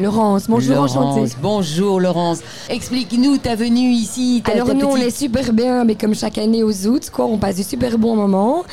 Laurence, 0.00 0.44
bonjour, 0.48 0.74
Laurence, 0.76 0.96
enchantée. 0.96 1.32
Bonjour 1.42 2.00
Laurence. 2.00 2.38
Explique-nous 2.70 3.36
ta 3.38 3.54
venue 3.54 3.90
ici. 3.90 4.42
ta- 4.44 4.52
Alors 4.52 4.68
ta 4.68 4.74
nous, 4.74 4.86
on 4.86 4.96
est 4.96 5.10
super 5.10 5.52
bien, 5.52 5.84
mais 5.84 5.94
comme 5.94 6.14
chaque 6.14 6.38
année 6.38 6.62
aux 6.62 6.86
août, 6.86 7.10
quoi, 7.12 7.26
on 7.26 7.36
passe 7.36 7.56
du 7.56 7.62
super 7.62 7.98
bon 7.98 8.16
moment. 8.16 8.64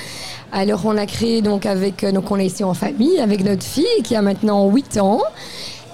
Alors 0.54 0.82
on 0.86 0.96
a 0.96 1.06
créé 1.06 1.42
donc 1.42 1.66
avec, 1.66 2.04
euh, 2.04 2.12
donc 2.14 2.32
on 2.32 2.38
est 2.38 2.46
ici 2.46 2.64
en 2.64 2.74
famille 2.74 3.20
avec 3.20 3.44
notre 3.44 3.64
fille 3.64 3.86
qui 4.04 4.16
a 4.16 4.22
maintenant 4.22 4.70
8 4.70 4.98
ans. 5.00 5.20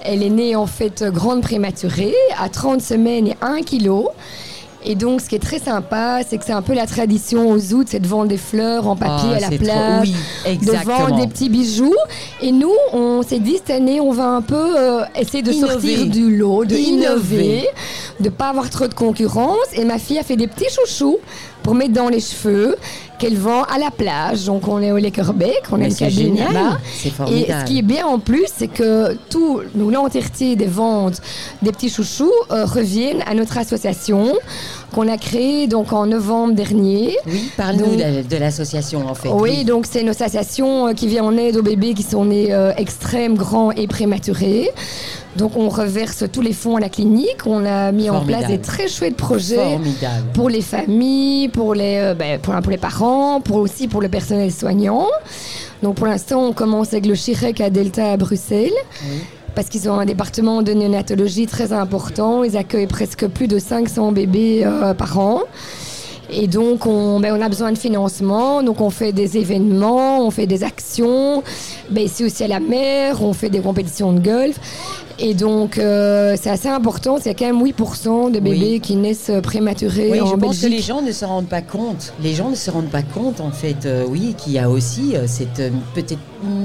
Elle 0.04 0.21
est 0.21 0.29
née 0.29 0.55
en 0.55 0.67
fait 0.67 1.04
grande 1.04 1.42
prématurée, 1.42 2.13
à 2.38 2.50
30 2.50 2.81
semaines 2.81 3.28
et 3.28 3.38
1 3.42 3.62
kg. 3.62 4.04
Et 4.86 4.96
donc, 4.96 5.22
ce 5.22 5.29
qui 5.29 5.36
est 5.36 5.40
très 5.40 5.60
sympa, 5.60 6.20
c'est 6.28 6.38
que 6.38 6.46
c'est 6.46 6.52
un 6.54 6.62
peu 6.62 6.74
la 6.74 6.86
tradition 6.88 7.50
aux 7.50 7.74
août, 7.74 7.88
c'est 7.90 8.00
de 8.00 8.08
vendre 8.08 8.28
des 8.28 8.38
fleurs 8.38 8.88
en 8.88 8.96
papier 8.96 9.29
Ah, 9.33 9.38
à 9.38 9.40
la 9.40 9.47
trop- 9.47 9.58
plage, 9.58 10.12
oui, 10.46 10.58
de 10.58 10.72
vendre 10.86 11.15
des 11.22 11.28
petits 11.28 11.50
bijoux. 11.50 11.96
Et 12.42 12.52
nous, 12.52 12.74
on 12.92 13.22
s'est 13.24 13.40
dit 13.40 13.56
cette 13.58 13.69
année, 13.69 14.00
on 14.01 14.12
va 14.12 14.26
un 14.28 14.42
peu 14.42 14.56
euh, 14.78 15.04
essayer 15.19 15.42
de 15.44 15.51
Innover. 15.51 15.74
sortir 15.74 16.05
du 16.08 16.36
lot, 16.36 16.66
de 16.66 16.76
Innover. 16.76 17.44
innover, 17.46 17.68
de 18.20 18.30
pas 18.30 18.50
avoir 18.50 18.70
trop 18.70 18.88
de 18.88 18.94
concurrence. 18.94 19.58
Et 19.74 19.86
ma 19.86 19.98
fille 20.00 20.20
a 20.20 20.24
fait 20.24 20.36
des 20.36 20.48
petits 20.48 20.70
chouchous 20.70 21.18
pour 21.63 21.76
mettre 21.76 21.94
dans 21.94 22.09
les 22.09 22.20
cheveux 22.20 22.76
qu'elle 23.17 23.38
vend 23.38 23.63
à 23.63 23.77
la 23.80 23.90
plage. 23.90 24.45
Donc 24.45 24.67
on 24.67 24.81
est 24.81 24.91
au 24.91 24.98
Lakerbeck, 24.98 25.63
on 25.71 25.76
a 25.76 25.77
Mais 25.80 25.85
une 25.85 25.91
c'est 25.91 26.05
cabine 26.05 26.38
là-bas. 26.38 26.77
Et 27.31 27.48
ce 27.52 27.66
qui 27.66 27.80
est 27.80 27.84
bien 27.84 28.05
en 28.05 28.20
plus, 28.20 28.48
c'est 28.54 28.67
que 28.67 29.16
tout, 29.30 29.62
l'entièreté 29.76 30.55
des 30.55 30.66
ventes 30.66 31.21
des 31.62 31.71
petits 31.71 31.90
chouchous 31.90 32.31
euh, 32.52 32.66
reviennent 32.66 33.23
à 33.26 33.34
notre 33.34 33.57
association 33.57 34.34
qu'on 34.94 35.07
a 35.07 35.18
créée 35.18 35.68
donc 35.68 35.94
en 35.94 36.05
novembre 36.05 36.54
dernier. 36.54 37.18
Oui, 37.26 37.49
parle-nous 37.57 37.95
de, 37.95 38.27
de 38.27 38.38
l'association 38.38 39.07
en 39.07 39.16
fait. 39.16 39.30
Oui, 39.30 39.63
donc 39.63 39.85
c'est 39.90 40.02
une 40.02 40.09
association 40.09 40.88
euh, 40.90 40.93
qui 40.93 41.07
vient 41.07 41.23
en 41.23 41.38
aide 41.38 41.57
aux 41.57 41.63
bébés 41.63 41.93
qui 41.93 42.04
sont 42.04 42.26
nés 42.26 42.54
euh, 42.54 42.73
extrêmes, 42.77 43.35
grands 43.35 43.71
et 43.71 43.88
prématurés. 43.88 44.70
Donc 45.35 45.57
on 45.57 45.70
reverse 45.70 46.26
tous 46.32 46.41
les 46.41 46.54
fonds 46.54 46.76
à 46.76 46.80
la 46.80 46.90
clinique. 46.90 47.45
On 47.48 47.66
a 47.66 47.91
mis 47.91 48.09
en 48.09 48.21
place 48.21 48.48
des 48.48 48.59
très 48.59 48.88
chouettes 48.88 49.18
projets 49.18 49.55
Formidable. 49.55 50.26
pour 50.34 50.49
les 50.49 50.62
familles, 50.62 51.49
pour 51.54 51.73
les, 51.73 51.98
euh, 51.98 52.13
ben, 52.13 52.40
pour, 52.40 52.54
pour 52.55 52.71
les 52.71 52.77
parents, 52.77 53.40
pour 53.40 53.57
aussi 53.57 53.87
pour 53.87 54.01
le 54.01 54.09
personnel 54.09 54.51
soignant. 54.51 55.07
Donc 55.82 55.95
pour 55.95 56.07
l'instant, 56.07 56.41
on 56.41 56.51
commence 56.54 56.91
avec 56.91 57.05
le 57.05 57.15
Chirec 57.15 57.62
à 57.62 57.70
Delta 57.70 58.12
à 58.12 58.18
Bruxelles. 58.18 58.73
Parce 59.55 59.70
qu'ils 59.70 59.87
ont 59.87 59.99
un 59.99 60.05
département 60.05 60.63
de 60.63 60.73
néonatologie 60.73 61.45
très 61.45 61.73
important. 61.73 62.43
Ils 62.43 62.57
accueillent 62.57 62.87
presque 62.87 63.27
plus 63.27 63.48
de 63.48 63.60
500 63.60 64.11
bébés 64.11 64.63
euh, 64.65 64.95
par 64.95 65.19
an. 65.19 65.41
Et 66.31 66.47
donc, 66.47 66.87
on, 66.87 67.19
ben, 67.19 67.35
on 67.37 67.41
a 67.41 67.49
besoin 67.49 67.71
de 67.71 67.77
financement. 67.77 68.63
Donc, 68.63 68.81
on 68.81 68.89
fait 68.89 69.11
des 69.11 69.38
événements, 69.38 70.25
on 70.25 70.31
fait 70.31 70.47
des 70.47 70.63
actions. 70.63 71.43
Ben, 71.94 72.03
ici 72.05 72.23
aussi 72.25 72.44
à 72.44 72.47
la 72.47 72.59
mer, 72.59 73.22
on 73.23 73.33
fait 73.33 73.49
des 73.49 73.59
compétitions 73.59 74.11
de 74.13 74.19
golf. 74.19 74.59
Et 75.19 75.36
donc, 75.36 75.77
euh, 75.77 76.35
c'est 76.41 76.50
assez 76.50 76.67
important. 76.69 77.17
C'est 77.22 77.35
quand 77.35 77.45
même 77.45 77.61
8% 77.63 78.31
de 78.31 78.39
bébés 78.39 78.58
Oui. 78.73 78.80
qui 78.81 78.95
naissent 78.95 79.30
prématurés 79.44 80.09
Oui, 80.11 80.19
en 80.22 80.25
je 80.25 80.35
pense 80.35 80.59
que 80.59 80.66
les 80.66 80.80
gens 80.81 81.02
ne 81.03 81.11
se 81.11 81.23
rendent 81.23 81.47
pas 81.47 81.61
compte. 81.61 82.13
Les 82.22 82.33
gens 82.33 82.50
ne 82.50 82.55
se 82.55 82.72
rendent 82.72 82.89
pas 82.89 83.03
compte, 83.03 83.39
en 83.39 83.52
fait, 83.52 83.85
euh, 83.85 84.05
oui, 84.09 84.33
qu'il 84.38 84.53
y 84.53 84.59
a 84.59 84.69
aussi 84.72 85.16
euh, 85.16 85.25
cette 85.27 85.59
euh, 85.59 85.69
petite 85.94 86.17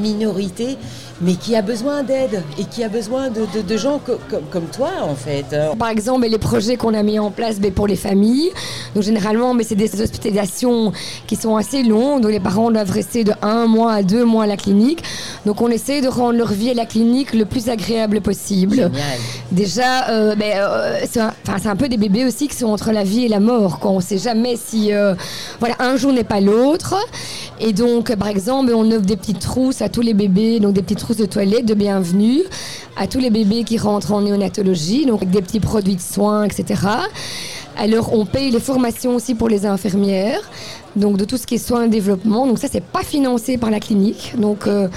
minorité, 0.03 0.77
mais 1.21 1.35
qui 1.35 1.57
a 1.57 1.63
besoin 1.63 2.03
d'aide 2.03 2.43
et 2.59 2.65
qui 2.65 2.83
a 2.85 2.89
besoin 2.89 3.29
de, 3.29 3.43
de- 3.55 3.63
de 3.67 3.77
gens 3.77 4.01
co- 4.05 4.19
co- 4.31 4.37
comme 4.51 4.67
toi, 4.67 4.91
en 5.03 5.15
fait. 5.15 5.45
Euh, 5.53 5.75
Par 5.75 5.89
exemple, 5.91 6.27
les 6.27 6.39
projets 6.39 6.77
qu'on 6.77 6.95
a 6.95 7.03
mis 7.03 7.19
en 7.19 7.31
place 7.31 7.61
ben, 7.61 7.71
pour 7.73 7.87
les 7.87 7.97
familles. 7.97 8.51
Donc 8.95 9.05
généralement, 9.05 9.53
mais 9.55 9.65
c'est 9.65 9.75
des 9.75 10.01
hospitalisations 10.01 10.93
qui 11.27 11.37
sont 11.37 11.57
assez 11.57 11.83
longues, 11.83 12.23
donc 12.23 12.31
les 12.31 12.41
parents 12.41 12.71
doivent 12.71 12.91
rester 12.91 13.25
de 13.25 13.33
un 13.43 13.67
mois 13.67 13.93
à 13.93 14.03
deux 14.03 14.25
mois 14.25 14.45
à 14.45 14.47
la 14.47 14.57
clinique. 14.57 15.03
Donc 15.47 15.61
on 15.61 15.69
essaie 15.69 16.01
de 16.01 16.09
rendre 16.09 16.39
leur 16.39 16.53
vie 16.53 16.71
à 16.71 16.75
la 16.75 16.87
clinique 16.87 17.35
le 17.35 17.45
plus 17.45 17.69
agréable 17.69 18.21
possible. 18.21 18.77
Génial. 18.77 19.19
Déjà, 19.53 20.09
euh, 20.11 20.35
ben, 20.35 20.53
euh, 20.57 21.01
c'est 21.11 21.21
un, 21.21 21.33
enfin, 21.47 21.59
c'est 21.61 21.69
un 21.69 21.77
peu 21.77 21.89
des 21.89 21.97
bébés 21.97 22.25
aussi 22.25 22.49
qui 22.49 22.57
sont 22.57 22.67
entre 22.67 22.93
la 22.93 23.05
vie 23.05 23.25
et 23.25 23.29
la 23.29 23.41
mort. 23.41 23.79
Quoi. 23.79 23.91
On 23.93 23.97
ne 23.97 24.03
sait 24.03 24.19
jamais 24.19 24.57
si 24.57 24.93
euh, 24.93 25.15
voilà, 25.61 25.77
un 25.79 25.97
jour 25.97 26.13
n'est 26.13 26.25
pas 26.25 26.41
l'autre. 26.41 26.95
Et 27.61 27.73
donc, 27.73 28.15
par 28.15 28.29
exemple, 28.29 28.73
on 28.75 28.91
offre 28.91 29.07
des 29.07 29.17
petites 29.17 29.41
trousses 29.41 29.83
à 29.83 29.89
tous 29.89 30.03
les 30.03 30.15
bébés, 30.15 30.61
donc 30.61 30.75
des 30.75 30.83
petites 30.83 30.99
trousses 30.99 31.17
de 31.17 31.27
toilette 31.27 31.67
de 31.67 31.75
bienvenue 31.75 32.43
à 32.97 33.07
tous 33.07 33.21
les 33.21 33.31
bébés 33.31 33.65
qui 33.65 33.79
rentrent 33.79 34.13
en 34.13 34.23
néonatologie, 34.23 35.07
donc 35.07 35.23
avec 35.23 35.31
des 35.31 35.43
petits 35.43 35.61
produits 35.61 35.97
de 35.97 36.01
soins, 36.01 36.45
etc. 36.45 36.83
Alors, 37.81 38.13
on 38.13 38.27
paye 38.27 38.51
les 38.51 38.59
formations 38.59 39.15
aussi 39.15 39.37
pour 39.37 39.49
les 39.49 39.65
infirmières, 39.65 40.41
donc 40.97 41.17
de 41.17 41.25
tout 41.25 41.37
ce 41.37 41.47
qui 41.47 41.55
est 41.55 41.59
soins 41.59 41.85
et 41.85 41.89
développement. 41.89 42.45
Donc 42.45 42.59
ça, 42.59 42.67
c'est 42.71 42.83
pas 42.83 43.05
financé 43.05 43.57
par 43.57 43.71
la 43.71 43.79
clinique. 43.79 44.35
Donc, 44.37 44.67
euh, 44.67 44.89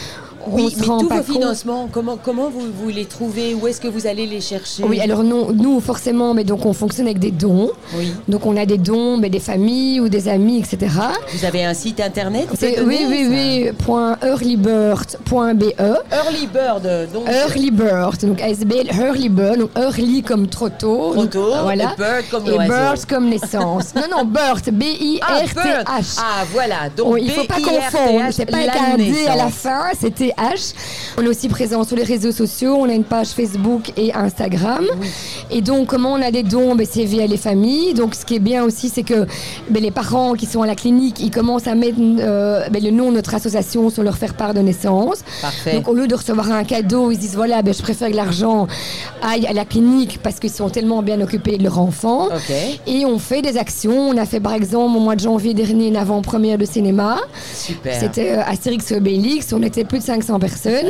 Oui, 0.48 0.74
mais 0.78 0.86
tous 0.86 1.08
vos 1.10 1.24
financements, 1.24 1.90
comment, 1.92 2.18
comment 2.22 2.50
vous, 2.50 2.68
vous 2.74 2.90
les 2.90 3.06
trouvez? 3.06 3.54
Où 3.54 3.68
est-ce 3.68 3.80
que 3.82 3.88
vous 3.88 4.08
allez 4.08 4.26
les 4.26 4.42
chercher? 4.42 4.84
Oui, 4.84 5.00
alors 5.00 5.24
non, 5.24 5.50
nous 5.54 5.80
forcément, 5.80 6.34
mais 6.34 6.44
donc 6.44 6.66
on 6.66 6.74
fonctionne 6.74 7.06
avec 7.08 7.20
des 7.20 7.32
dons. 7.32 7.72
Oui. 7.96 8.14
Donc 8.28 8.46
on 8.46 8.58
a 8.58 8.66
des 8.66 8.78
dons, 8.78 9.18
mais 9.18 9.30
des 9.30 9.40
familles 9.40 10.00
ou 10.00 10.10
des 10.10 10.28
amis, 10.28 10.60
etc. 10.60 10.92
Vous 11.34 11.46
avez 11.46 11.64
un 11.66 11.74
site 11.74 12.00
internet 12.00 12.48
C'est 12.58 12.80
www.earlybird.be. 12.82 15.74
Early 15.80 16.48
Bird, 16.48 17.10
donc. 17.14 17.28
Early 17.30 17.72
Bird, 17.72 18.26
donc 18.26 18.42
ASBL 18.42 18.90
Early 19.00 19.30
Bird, 19.30 19.60
donc 19.60 19.70
early 19.78 20.24
comme 20.24 20.48
trop 20.48 20.70
tôt. 20.70 21.12
Trop 21.14 21.26
tôt, 21.26 21.54
voilà. 21.64 21.94
et 21.94 21.98
bird 21.98 22.24
comme 22.32 22.48
Et 22.48 22.58
bird 22.68 23.06
comme 23.06 23.30
naissance. 23.30 23.94
non, 23.96 24.04
non, 24.10 24.26
bird, 24.26 24.62
Ah, 24.68 24.72
B-I-R-T-H. 24.72 26.06
Ah, 26.20 26.44
voilà. 26.52 26.90
Donc, 26.96 27.18
il 27.22 27.32
faut 27.32 27.44
pas 27.44 27.56
confondre. 27.56 28.26
C'est 28.32 28.46
pas 28.46 28.58
avec 28.58 28.70
un 28.76 28.98
D 28.98 29.26
à 29.28 29.36
la 29.36 29.50
fin, 29.50 29.84
c'était 30.00 30.31
On 31.18 31.24
est 31.24 31.28
aussi 31.28 31.48
présent 31.48 31.84
sur 31.84 31.96
les 31.96 32.04
réseaux 32.04 32.32
sociaux. 32.32 32.76
On 32.80 32.90
a 32.90 32.94
une 32.94 33.04
page 33.04 33.30
Facebook 33.30 33.92
et 33.98 34.14
Instagram. 34.14 34.86
Et 35.50 35.62
donc, 35.62 35.88
comment 35.88 36.14
on 36.14 36.22
a 36.22 36.32
des 36.32 36.44
dons? 36.44 36.76
Ben, 36.76 36.88
C'est 36.90 37.06
via 37.06 37.28
les 37.28 37.38
familles. 37.38 37.94
Donc, 37.94 38.16
ce 38.16 38.26
qui 38.26 38.36
est 38.36 38.40
bien 38.40 38.64
aussi, 38.64 38.90
c'est 38.90 39.04
que 39.04 39.26
ben, 39.70 39.82
les 39.82 39.92
parents 39.92 40.34
qui 40.34 40.46
sont 40.46 40.62
à 40.62 40.68
la 40.68 40.76
clinique, 40.76 41.20
ils 41.20 41.32
commencent 41.32 41.68
à 41.68 41.76
mettre 41.76 41.98
euh, 42.00 42.68
ben, 42.70 42.84
le 42.84 42.92
nom 42.92 43.10
de 43.10 43.16
notre 43.16 43.34
association 43.36 43.90
sur 43.90 44.04
leur 44.04 44.18
faire 44.18 44.34
part 44.34 44.54
de 44.54 44.60
naissance. 44.62 45.24
Parfait. 45.42 45.74
Donc, 45.74 45.88
au 45.88 45.94
lieu 45.94 46.08
de 46.08 46.16
recevoir 46.16 46.52
un 46.52 46.64
cadeau, 46.64 47.12
ils 47.12 47.16
se 47.16 47.20
disent 47.22 47.36
voilà, 47.36 47.62
je 47.66 47.82
préfère 47.82 48.10
que 48.10 48.16
l'argent 48.16 48.68
aille 49.22 49.46
à 49.48 49.54
la 49.54 49.66
clinique 49.66 50.20
parce 50.24 50.40
qu'ils 50.40 50.52
sont 50.52 50.70
tellement 50.70 51.02
bien 51.02 51.20
occupés 51.22 51.58
de 51.58 51.64
leur 51.64 51.80
enfant. 51.80 52.30
Et 52.88 53.06
on 53.06 53.20
fait 53.20 53.42
des 53.42 53.58
actions. 53.58 54.10
On 54.10 54.18
a 54.18 54.26
fait 54.26 54.40
par 54.40 54.54
exemple 54.54 54.96
au 54.98 55.00
mois 55.00 55.16
de 55.16 55.22
janvier 55.22 55.54
dernier 55.54 55.88
une 55.88 55.98
avant-première 55.98 56.58
de 56.58 56.66
cinéma. 56.66 57.18
Super. 57.54 58.00
C'était 58.00 58.32
euh, 58.32 58.44
Astérix 58.46 58.92
Obélix. 58.92 59.54
On 59.54 59.62
était 59.64 59.84
plus 59.84 60.00
de 60.00 60.04
500 60.22 60.40
personnes. 60.40 60.90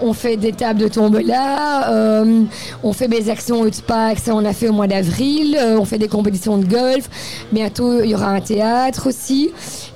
On 0.00 0.12
fait 0.12 0.36
des 0.36 0.52
tables 0.52 0.80
de 0.80 0.88
tombola. 0.88 1.90
euh, 1.90 2.42
on 2.82 2.92
fait 2.92 3.08
des 3.08 3.28
actions 3.30 3.66
Utpack. 3.66 4.18
Ça, 4.18 4.34
on 4.34 4.44
a 4.44 4.52
fait 4.52 4.68
au 4.68 4.72
mois 4.72 4.86
d'avril. 4.86 5.56
euh, 5.60 5.78
on 5.78 5.84
fait 5.84 5.98
des 5.98 6.08
compétitions 6.08 6.56
de 6.58 6.64
golf. 6.66 7.08
Bientôt, 7.52 8.02
il 8.02 8.10
y 8.10 8.14
aura 8.14 8.28
un 8.28 8.40
théâtre 8.40 9.08
aussi. 9.08 9.50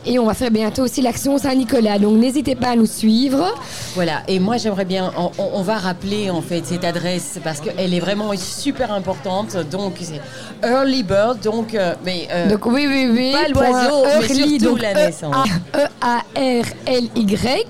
Et 0.06 0.18
on 0.18 0.26
va 0.26 0.34
faire 0.34 0.50
bientôt 0.50 0.82
aussi 0.82 1.00
l'action 1.00 1.38
Saint-Nicolas. 1.38 1.98
Donc, 1.98 2.18
n'hésitez 2.18 2.54
pas 2.54 2.68
à 2.68 2.76
nous 2.76 2.84
suivre. 2.86 3.54
Voilà, 3.94 4.22
et 4.28 4.38
moi 4.38 4.56
j'aimerais 4.58 4.84
bien, 4.84 5.10
on, 5.38 5.62
va 5.62 5.76
rappeler 5.78 6.28
en 6.30 6.42
fait 6.42 6.62
cette 6.66 6.84
adresse 6.84 7.38
parce 7.42 7.60
qu'elle 7.60 7.94
est 7.94 8.00
vraiment 8.00 8.30
super 8.36 8.92
importante. 8.92 9.56
Donc 9.70 9.94
c'est 10.00 10.20
Early 10.68 11.02
Bird, 11.04 11.40
donc, 11.40 11.74
euh, 11.74 11.94
mais. 12.04 12.28
euh, 12.30 12.50
Donc, 12.50 12.66
oui, 12.66 12.86
oui, 12.88 13.08
oui. 13.10 13.32
Pas 13.32 13.48
l'oiseau, 13.48 14.04
mais 14.04 14.26
Early, 14.26 14.34
surtout 14.58 14.64
donc 14.74 14.82
la 14.82 14.92
E- 14.92 14.94
naissance. 15.06 15.46
E-A-R-L-Y 15.74 17.66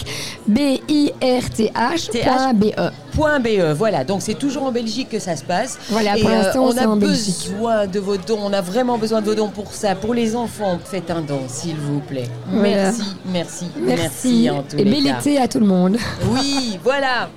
B-I-R-T-H 0.46 0.83
point 0.86 2.54
B-E. 2.54 2.90
Point 3.14 3.38
BE, 3.40 3.72
voilà, 3.76 4.02
donc 4.02 4.22
c'est 4.22 4.34
toujours 4.34 4.64
en 4.64 4.72
Belgique 4.72 5.08
que 5.08 5.20
ça 5.20 5.36
se 5.36 5.44
passe. 5.44 5.78
Voilà, 5.88 6.16
Et, 6.16 6.20
pour 6.20 6.30
euh, 6.30 6.42
l'instant, 6.42 6.64
on 6.64 6.76
a 6.76 6.86
en 6.86 6.96
Belgique. 6.96 7.50
besoin 7.52 7.86
de 7.86 8.00
vos 8.00 8.16
dons, 8.16 8.40
on 8.42 8.52
a 8.52 8.60
vraiment 8.60 8.98
besoin 8.98 9.20
de 9.20 9.26
vos 9.26 9.34
dons 9.34 9.48
pour 9.48 9.72
ça. 9.72 9.94
Pour 9.94 10.14
les 10.14 10.34
enfants, 10.34 10.78
faites 10.84 11.10
un 11.10 11.20
don, 11.20 11.42
s'il 11.46 11.76
vous 11.76 12.00
plaît. 12.00 12.28
Voilà. 12.48 12.90
Merci, 12.92 13.02
merci, 13.26 13.66
Merci. 13.76 14.50
en 14.50 14.62
tous 14.62 14.76
Et 14.78 14.84
bel 14.84 15.06
été 15.06 15.38
à 15.38 15.46
tout 15.46 15.60
le 15.60 15.66
monde. 15.66 15.96
Oui, 16.32 16.78
voilà. 16.82 17.28